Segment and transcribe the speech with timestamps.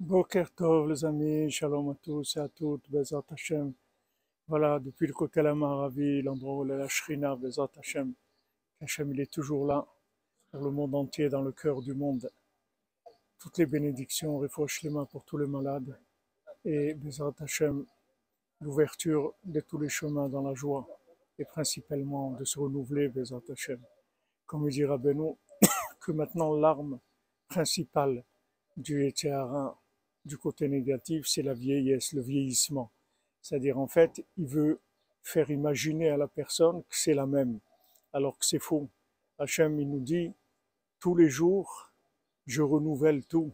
[0.00, 3.74] Boker Tov les amis, shalom à tous et à toutes, Bezat Hashem.
[4.48, 8.14] Voilà, depuis le côté la Maravi, l'endroit où est la Shrina, Bezat Hashem.
[8.80, 9.86] Hashem il est toujours là,
[10.50, 12.30] pour le monde entier, dans le cœur du monde.
[13.38, 15.94] Toutes les bénédictions, refouach les mains pour tous les malades.
[16.64, 17.84] Et Bezat Hashem,
[18.62, 20.88] l'ouverture de tous les chemins dans la joie.
[21.38, 23.82] Et principalement de se renouveler, Bezat Hashem.
[24.46, 25.34] Comme dit Rabbeinu,
[26.00, 27.00] que maintenant l'arme
[27.50, 28.24] principale
[28.78, 29.76] du Etéharin,
[30.24, 32.90] du côté négatif, c'est la vieillesse, le vieillissement.
[33.42, 34.80] C'est-à-dire, en fait, il veut
[35.22, 37.58] faire imaginer à la personne que c'est la même,
[38.12, 38.88] alors que c'est faux.
[39.38, 40.32] Hachem, il nous dit,
[40.98, 41.90] tous les jours,
[42.46, 43.52] je renouvelle tout.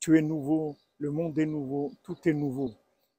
[0.00, 2.74] Tu es nouveau, le monde est nouveau, tout est nouveau.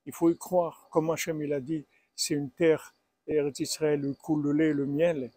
[0.06, 1.86] Il faut y croire, comme Hachem, il a dit,
[2.16, 2.96] c'est une terre,
[3.28, 5.32] Eretz Israël, où coule le lait, le miel.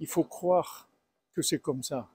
[0.00, 0.88] Il faut croire
[1.32, 2.08] que c'est comme ça.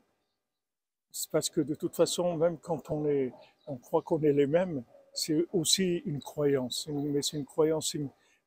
[1.12, 3.34] C'est parce que de toute façon, même quand on, est,
[3.68, 4.84] on croit qu'on est les mêmes,
[5.14, 7.98] c'est aussi une croyance, mais c'est une croyance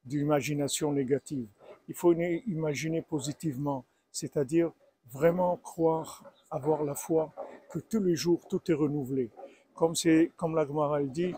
[0.05, 1.47] d'imagination négative.
[1.89, 4.73] Il faut imaginer positivement, c'est-à-dire
[5.13, 7.33] vraiment croire, avoir la foi
[7.71, 9.31] que tous les jours tout est renouvelé.
[9.75, 11.35] Comme c'est, comme la Gemara dit,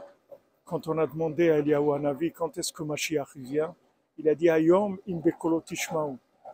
[0.64, 3.74] quand on a demandé à Eliyahu quand est-ce que Mashiach vient,
[4.18, 5.20] il a dit Ayom in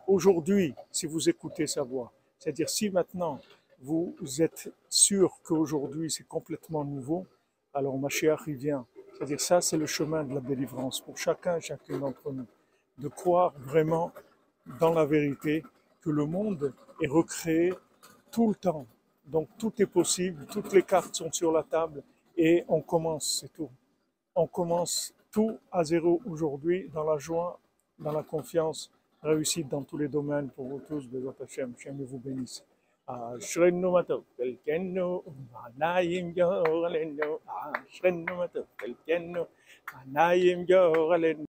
[0.07, 3.39] Aujourd'hui, si vous écoutez sa voix, c'est-à-dire si maintenant
[3.83, 7.25] vous êtes sûr qu'aujourd'hui c'est complètement nouveau,
[7.73, 8.85] alors Mashiach il vient.
[9.13, 12.47] C'est-à-dire ça, c'est le chemin de la délivrance pour chacun et chacune d'entre nous.
[12.97, 14.11] De croire vraiment
[14.79, 15.63] dans la vérité
[16.01, 17.73] que le monde est recréé
[18.31, 18.87] tout le temps.
[19.25, 22.03] Donc tout est possible, toutes les cartes sont sur la table
[22.37, 23.69] et on commence, c'est tout.
[24.35, 27.59] On commence tout à zéro aujourd'hui dans la joie,
[27.99, 31.07] dans la confiance, réussite dans tous les domaines pour vous tous.
[31.07, 32.63] Bézat Hashem, Hashem vous bénisse.
[33.07, 33.89] ಆಶ್ರನ್ನು
[34.37, 35.07] ಕೆಲ್ಕೆನ್ನು
[35.77, 37.29] ನಾಯಿಂ ಜೋಗಲೆನ್ನು
[37.61, 39.43] ಆಶ್ರನ್ನು ಮತ್ತು ಕೆಲ್ಕೆನ್ನು
[40.07, 41.41] ನಾಯಿಂ ಜೋಗಲೆನ್ನು